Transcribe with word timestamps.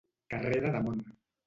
Carrera 0.35 0.73
de 0.77 0.81
món. 0.89 1.07